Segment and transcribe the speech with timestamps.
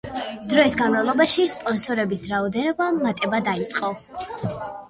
[0.53, 3.95] დროის განმავლობაში, სპონსორების რაოდენობამ მატება დაიწყო.